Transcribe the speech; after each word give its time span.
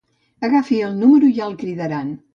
Agafi 0.47 0.79
número 1.03 1.31
i 1.33 1.37
ja 1.41 1.51
la 1.53 1.61
cridaran. 1.63 2.13